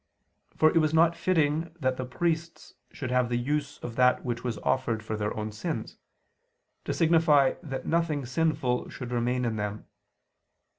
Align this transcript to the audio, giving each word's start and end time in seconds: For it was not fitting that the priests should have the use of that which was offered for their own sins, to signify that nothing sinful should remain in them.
For 0.57 0.71
it 0.71 0.79
was 0.79 0.95
not 0.95 1.15
fitting 1.15 1.75
that 1.79 1.95
the 1.97 2.05
priests 2.05 2.73
should 2.91 3.11
have 3.11 3.29
the 3.29 3.37
use 3.37 3.77
of 3.83 3.95
that 3.97 4.25
which 4.25 4.43
was 4.43 4.57
offered 4.63 5.03
for 5.03 5.15
their 5.15 5.31
own 5.37 5.51
sins, 5.51 5.95
to 6.85 6.91
signify 6.95 7.53
that 7.61 7.85
nothing 7.85 8.25
sinful 8.25 8.89
should 8.89 9.11
remain 9.11 9.45
in 9.45 9.57
them. 9.57 9.85